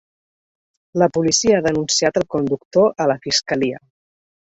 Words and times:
La 1.01 1.07
policia 1.17 1.59
ha 1.59 1.63
denunciat 1.67 2.17
el 2.21 2.25
conductor 2.37 2.89
a 3.05 3.07
la 3.13 3.17
fiscalia. 3.27 3.83